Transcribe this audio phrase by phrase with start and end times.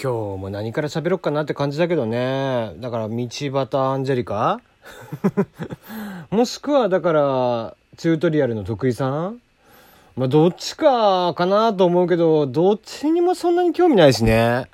[0.00, 2.72] 今日も何から喋ろっかなって感じだけどね。
[2.76, 4.60] だから、道端アンジェリカ？
[6.30, 9.40] もしくは、だから、チュートリアルの徳井さん？
[10.14, 14.66] まあ、どっちかかなと思うけど、どっちにもそんなに興味ないしね。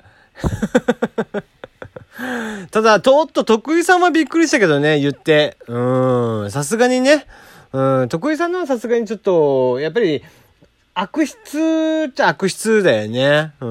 [2.69, 5.57] ただ、とっと徳井さんはびっくりしたけどね、言って。
[5.67, 7.25] うん、さすがにね。
[7.73, 10.23] うん、徳井さんのはさすがにちょっと、やっぱり、
[10.97, 13.51] 悪質っちゃ悪質だよね。
[13.59, 13.67] うん。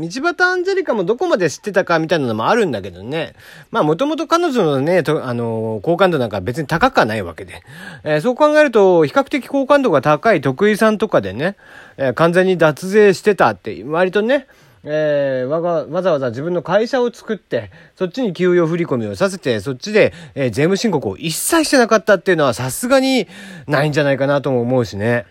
[0.00, 3.34] 道端アンジェリカもどこまで知ってたかみたいなのもあるんだけどね。
[3.70, 7.62] まあもともと彼女のね、とあの、好感度なんか別に高くはないわけで。
[8.02, 11.56] えー、そう考えると、比較的好感度が高い徳井さんとかでね、
[11.98, 14.46] えー、完全に脱税してたって、割とね、
[14.84, 23.28] えー、わが、わざわざ自分の会社を作って、そっちに給与振り込みをさせて、そっちで、えー、税務申告を一切してなかったっていうのはさすがに
[23.66, 25.26] ないんじゃないかなとも思うしね。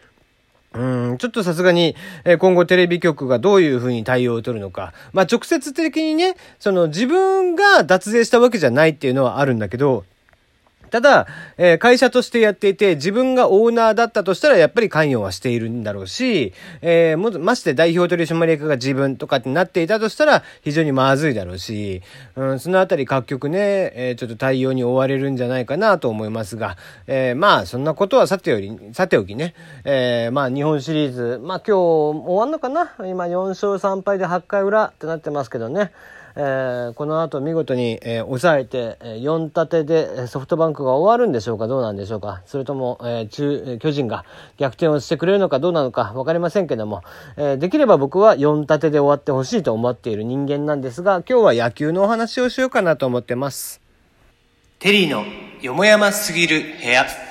[0.73, 4.93] うん、ちょっとさすがに、え今後テレビ局がどういうふうに対応を取るのか。
[5.13, 10.03] まあ、直接的にね、その自分が脱税したわけじゃないっていうのはあるんだけど、
[10.89, 22.01] ただ、えー、会社としてやっていて、自分がオーナーだったとしたら、やっぱり関与はしているんだろうし、えー、も、まして代表取締役が自分とかってなっていたとしたら、非常にまずいだろうし、
[22.35, 23.59] うん、そのあたり各局ね、
[23.95, 26.77] えー、ちょっと対応に追われるんじゃないかなと思いますが、
[27.07, 32.95] えー、まあ、そんなことはさてより、さておきね、えー、まあ、日本シリーズ、まあ、今日終わんのかな？
[33.05, 35.91] 今4勝3敗で8回裏ってなってますけどね、
[36.35, 41.67] えー、この後見事に、えー、抑えて、えー、4立てでソフトバンクが終わるんでしょうか？
[41.67, 42.41] どうなんでしょうか？
[42.45, 44.25] それとも、えー、中巨人が
[44.57, 47.03] 逆転をしてくれるのかどうなのか分かりませんけども、
[47.35, 53.81] えー、できれば僕は4立てで終わってほしいと思っている人間なんですが今日は野球のお話をしようかなと思ってます。
[54.79, 55.23] テリーの
[55.61, 57.26] よもやますぎる部屋。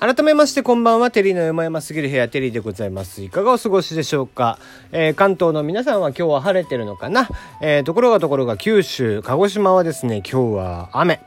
[0.00, 3.20] 改めましてこんばんは、テリーの山々すぎる部屋、テリーでございます。
[3.20, 4.60] いかがお過ごしでしょうか、
[4.92, 7.28] えー、関東の皆さんは今日は晴れてるのかな？
[7.60, 11.20] えー、ところがところが九州、鹿児島はですね、今日は雨。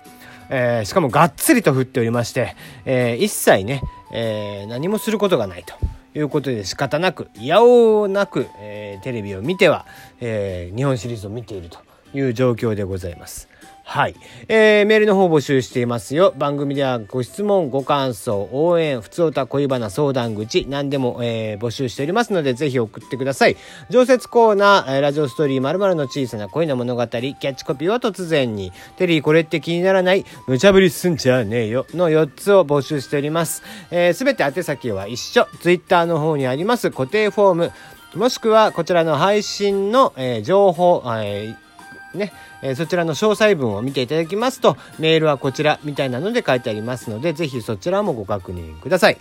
[0.50, 3.82] えー、しかもがっつりと降っておりまして、えー、一切ね、
[4.14, 5.74] えー、何もすることがないと。
[6.18, 9.86] いうことで仕方なく、いやおうなく、えー、テレビを見ては、
[10.22, 11.80] えー、日本シリーズを見ていると
[12.14, 13.50] いう状況でございます。
[13.92, 14.16] はい。
[14.48, 16.34] えー、メールの方募集していますよ。
[16.38, 23.58] 番組ではご質問、ご感想、応援、普通歌、恋バナ、相談口、何でも、えー、募集しておりますので、ぜひ送ってください。
[23.90, 33.62] 常設コーナー、ラジオストーリー〇〇の小さな恋の物語、キャッチコピーは突然に、テリーこれって気にならない、無茶ぶりすんじゃねえよ、の4つを募集しております。
[33.92, 35.50] えすべて宛先は一緒。
[35.60, 37.72] ツイッターの方にあります固定フォーム、
[38.16, 41.71] もしくはこちらの配信の、えー、情報、えー
[42.14, 49.18] ね、えー、そちらの詳細文を見ていただきますと、メールはこちらみたいなので書いてありますので、ぜひそちらもご確認ください。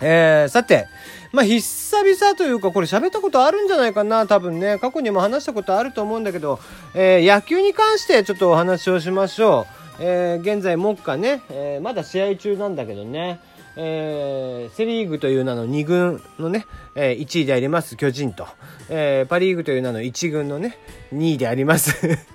[0.00, 0.86] えー、さて、
[1.32, 4.78] まあ、久々というか、これ喋ったことあるんじゃないかな、多分ね。
[4.78, 6.60] 過去にも話したことあると思うんだけど、
[6.94, 9.74] えー、野球に関してちょっとお話をしましょう。
[10.00, 13.40] えー、現在、目下ね、え、まだ試合中なんだけどね、
[13.80, 16.66] えー、セ・リーグという名の2軍のね、
[16.96, 18.48] えー、1位であります巨人と、
[18.88, 20.76] えー、パ・リーグという名の1軍のね
[21.14, 21.96] 2位であります。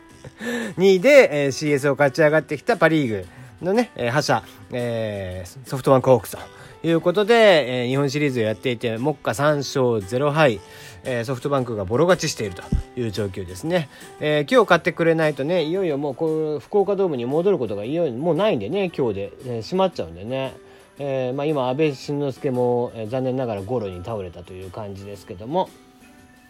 [0.78, 3.26] 2位で、えー、CS を勝ち上がってきたパ・リーグ
[3.62, 6.64] のね、えー、覇者、えー、ソフトバンクホークスと。
[6.86, 10.60] いうことで、えー、日本シリーズをやっていて目下3勝0敗、
[11.06, 12.64] えー、ソフトバンクがボロ勝ちしていると
[13.00, 13.88] いう状況ですね、
[14.20, 20.54] えー、今日買ってくれないとねいよいよもうこう福岡ドームに戻ることがいよいよもうないんでね今日で、えー、閉まっちゃうんでね。
[21.00, 25.70] えーまあ、今安倍晋之助も、えー、残念ながらゴロに倒れたという感じですけども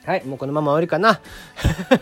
[0.06, 1.22] はいもうこのまま終わりかな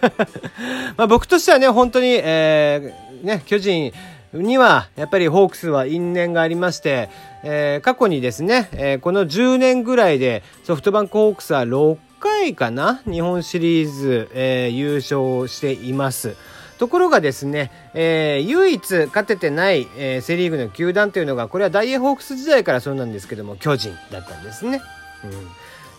[0.97, 3.94] まあ僕としてはね本当に、えー、ね巨人
[4.34, 7.09] にはやっぱりホークスは因縁がありまして、
[7.44, 16.35] えー、過去にですね、えー、この10年ぐらいでソフトバンクホークスは6回かな日本シリーズ、えー、優勝しています。
[16.81, 24.82] ところがですね、えー、唯一勝ててない、えー、セ・リーグの球団というのがこれはダイエーホークス時代からそうなんですけども巨人だったんですね。
[25.23, 25.32] うん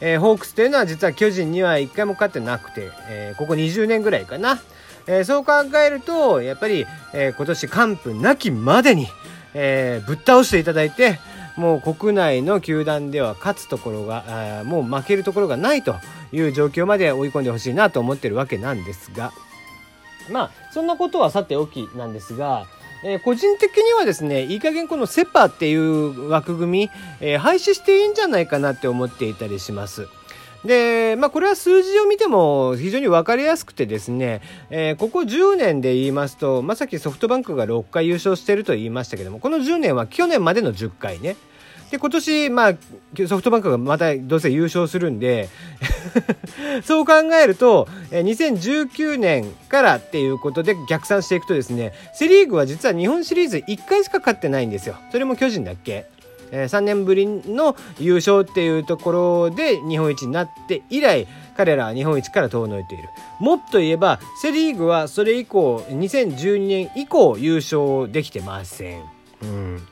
[0.01, 4.61] えー、ホークスというのは実は巨人には1回も勝ってなくて、えー、ここ20年ぐらいかな、
[5.07, 6.85] えー、そう考えるとやっぱり、
[7.15, 9.07] えー、今年完封なきまでに、
[9.55, 11.21] えー、ぶっ倒していただいて
[11.57, 15.95] もう国内の球団では勝つところがもう負けるところがないと
[16.33, 19.33] いう状況まで追い込んでほしいなと思ってるわけなんですが。
[20.31, 22.67] まあそんなことはさておきなんですが、
[23.05, 26.91] えー、個人的にはですねいい加減このセパっていう枠組み、
[27.21, 30.09] えー、廃止していいんじゃないかなって思っていたりします。
[30.65, 34.41] で、まあ、これは数字を見ても非常に分かりやすくてですね、
[34.71, 41.37] えー、ここ10年で言いますと、まあ、さっきソフトバンクが6回優勝してると言いましたけども、この10年は去年までの10回ね。
[41.91, 42.75] で、今年、まあ、
[43.27, 45.49] ソフトバンクがまたどうせ優勝するんで
[46.85, 47.13] そう考
[47.43, 54.97] えると、2019年からっていうことで逆算していくとですね、セリーグは実は日本シリーズ1回しか勝ってないんですよ。
[55.11, 56.07] それも巨人だっけ？
[56.55, 61.27] え、3年ぶりの優勝っていうところで日本一になって以来
[61.57, 63.05] 彼らは日本一から遠のいている
[63.41, 69.03] もっと言えばセ・リーグはそれ以降2012年以降優勝できてません。
[69.43, 69.83] うん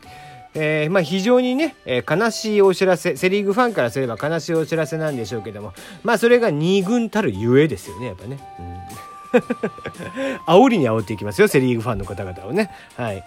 [0.55, 8.39] えーまあ、非常にね、えー、悲しいお知らせセ・リーグファンからすれば悲しいお知らせなんでしょうけどもまあそれが2軍たるゆえですよねやっぱね。
[8.59, 9.11] うん
[10.47, 12.71] 煽りに煽っていきますよセ・リーグファンの方々をね。
[12.97, 13.25] はい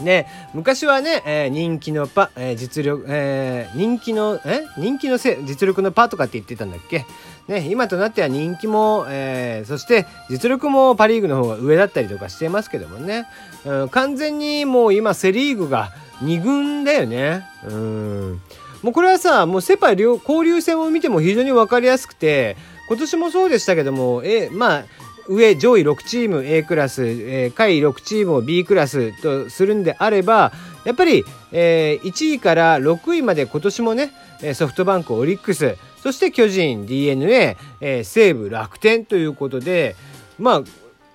[0.00, 7.06] ね、昔はね、えー、人気のパ、えー、実力、えー、人気の、え人気のせ実力のパとかって言ってたんだっけ？
[7.46, 13.26] ね、今となっては人気も、えー、そして実力もパリーグの方が上だったりとかしてますけどもね、
[13.66, 15.92] うん、完全にもう今セリーグが
[16.24, 17.44] 2軍だよね。
[17.68, 18.40] うん。
[18.82, 22.56] もうこれはさ、もうセパ交流戦を見ても非常に分かりやすくて、
[22.88, 24.84] 今年もそうでしたけども、え、まあ、
[25.28, 30.52] 上上位6チーム A クラス、えー、下位6チームを B クラスとするんであれば
[30.84, 34.12] やっぱり、えー、1位から6位まで今年もね
[34.54, 39.96] ソフトバンクオリックスそして巨人 d n a、えー、西武楽天ということで
[40.38, 40.62] まあ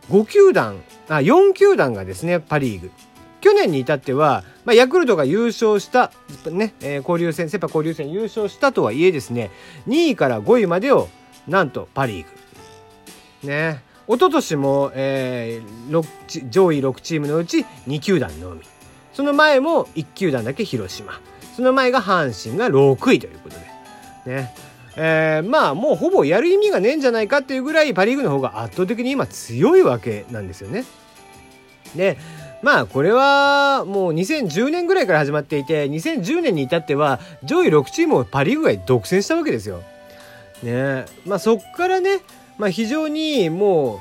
[0.09, 2.91] 5球団あ4球団がですねパ・リーグ
[3.41, 6.11] 去年に至っては、まあ、ヤクルトが優勝した、
[6.51, 9.51] ねえー、交流戦セ・パ交流戦優勝したとはいえですね
[9.87, 11.09] 2位から5位までを
[11.47, 12.25] なんとパ・リー
[13.43, 13.47] グ。
[13.47, 13.81] ね。
[14.07, 18.61] 一昨年も、えー、上位6チームのうち2球団のみ。
[19.13, 21.19] その前も1球団だけ広島。
[21.55, 23.55] その前が阪神が6位ということ
[24.25, 24.31] で。
[24.31, 24.53] ね。
[24.95, 30.85] えー、まあもうほぼやる意味がねえんじゃないかっていうぐらいパ・リーグの方が圧倒的に今強いわけなんですよね。
[31.95, 32.17] で
[32.61, 39.81] まあこれはもう2010年ぐらいから始まっていて2010年に至っては上位6チームをパ・リーグが独占したわけですよ。
[40.63, 41.05] ね。
[41.25, 42.19] まあそっからね
[42.59, 43.99] まあ、非常にもう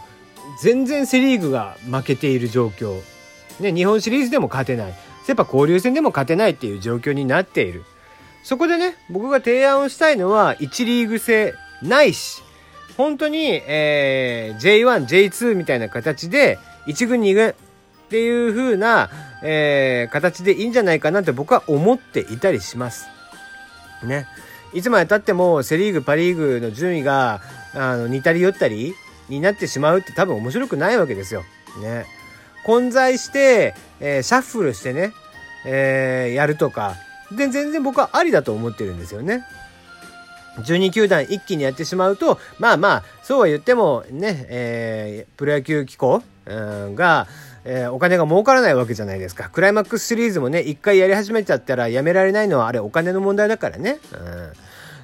[0.60, 3.00] 全然セ・リーグが負けている状況、
[3.60, 4.94] ね、日本シリーズでも勝てない。
[5.25, 7.84] セ・パ交流戦でも勝てないっていう状況になっている。
[8.43, 12.43] そこでね僕が提案をしたいのは1リーグ制ないし
[12.96, 17.55] 本当に、えー、J1、J2 みたいな形で1軍2軍
[18.08, 19.10] っていう風な、
[19.43, 23.06] えー、形でいいんじゃないかなって僕は思っていたりします。
[24.02, 24.26] ね。
[24.72, 27.43] いつまでたってもセ・リーグ、パ・リーグの順位が
[27.75, 28.94] あの似たり寄ったり
[29.28, 31.44] になってしまうって多分面白くないわけですよ。
[31.82, 32.06] ね。
[32.64, 35.12] 混在して、えー、シャッフルしてね、
[35.66, 36.96] えー、やるとか
[37.31, 39.44] で全然僕はありだと思ってるんですよね。
[40.58, 47.26] 12球団一気にやってしまうとまあまあそうは言ってもね、えー、プロ野球機構、うん、が、
[47.70, 49.50] えー、お金が儲からないわけじゃないですか。
[49.50, 53.99] クライマックスシリーズもね、一回やり始めちゃったらやめられないのはあれお金の問題だからね。
[54.12, 54.53] うん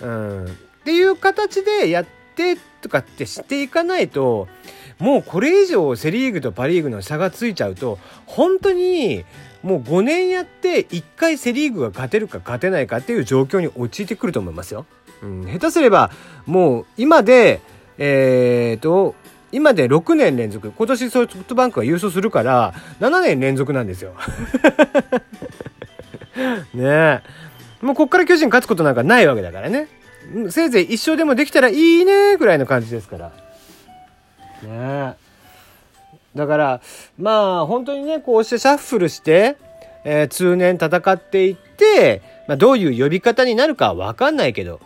[0.00, 0.44] うん。
[0.44, 0.48] っ
[0.84, 4.46] ていう形でやってとかってしていかないと、
[4.98, 9.24] もうこれ以上セ・リーグとパ・リーグの差がついちゃうと、本当に
[9.64, 14.86] もう5年やって1回セ・リーグが勝てるか勝てないかっていう状況に陥ってくると思いますよ。
[15.22, 16.10] うん、下手すれば
[16.46, 17.60] もう今で、
[17.98, 19.14] えーと、
[19.50, 24.14] 今で6年連続今年ソフトバンクが優勝するから7年連続なんですよ
[26.74, 27.22] ねえ
[27.84, 29.88] もうこっから巨人勝つことなんかないわけだからね。
[30.48, 33.32] せいぜい一勝でもできたらいいねぐらいの感じですから。
[34.62, 35.14] ね
[36.34, 36.80] だから
[37.18, 39.56] まあ本当にねこうしてシャッフルして、
[40.04, 44.80] えー、通年戦っていって、まあ、どういう呼び方になるかは分かんないけど。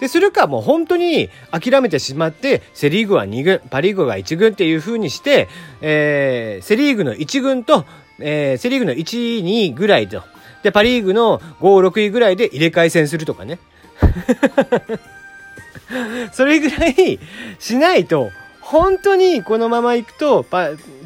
[0.00, 5.48] でするかもう本当に諦めてしまってセ・リーグは2軍パ・リーグが1軍っていう風にして、
[5.80, 7.84] えー、セ・リーグの1軍と、
[8.18, 10.24] えー、セ・リーグの1、2ぐらいと
[10.62, 13.58] でパ・リーグの5、6位ぐらいで入れ替え戦するとかね
[16.32, 17.18] それぐらい
[17.58, 20.46] しないと本当にこのままいくと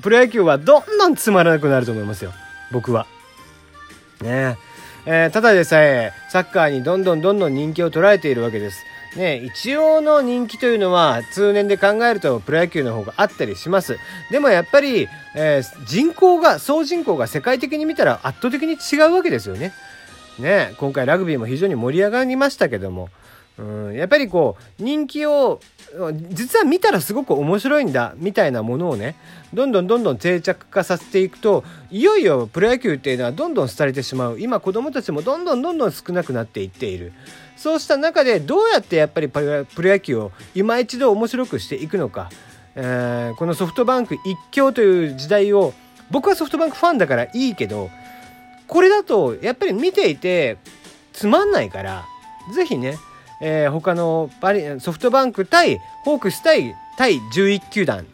[0.03, 2.33] プロ野球はどんどんつまらなくなると思いますよ
[2.71, 3.07] 僕は。
[4.21, 4.57] ね
[5.09, 8.85] えー、ただでさえサッカーにどんどんどんどん人気を捉えているわけです。
[9.17, 13.99] ね、一応の人気というのは通年で考えるとプロ野球の方があったりします。
[14.31, 19.73] でもやっぱり、えー、人口が、総人口が世界的に見たら圧倒的に違うわけですよね。
[20.39, 23.09] ね、今回ラグビーも非常に盛り上がりましたけども、
[23.59, 25.61] うん、やっぱりこう人気を
[26.31, 29.17] 実は見たらすごく面白いんだみたいなものをね
[29.55, 34.41] どんどんどんどん定着化させていくといよいよプロ野球っていうのはどんどん廃れてしまう。
[34.41, 37.13] 今子どもたちもどんどんどんどん少なくなっていっている。
[37.57, 42.29] そうした中でどうやってやっぱりプロ野球を今一度面白くしていくのか、
[42.75, 45.73] えー、このソフトバンク一強という時代を
[46.11, 47.89] 僕はソフトバンクファンだからいいけど
[48.67, 50.59] これだとやっぱり見ていて
[51.15, 52.05] つまんないから
[52.55, 52.99] 是非ね
[53.41, 58.05] えー、他のパリソフトバンク対ホークス対対11球団っ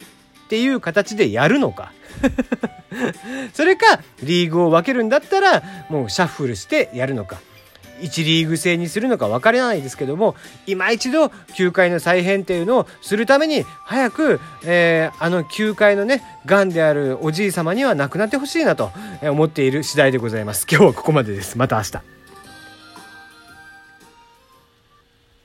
[0.49, 1.91] ていう形でやるのか。
[3.53, 7.39] それかリーグを分けるんだったらもうシャッフルしてやるのか。
[8.01, 20.67] 1リーグ制にするのか分からないですけども今一度球界の再編っていうのをするために早く、えー、あの球界のねがんであるおじい様には亡くなってほしいなと思っている次第でございます。
[20.69, 21.57] 今日はここまでです。
[21.57, 22.22] また明日。